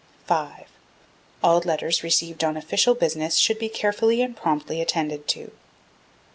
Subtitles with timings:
[0.25, 0.65] 5.
[1.43, 5.51] All letters received on official business should be carefully and promptly attended to.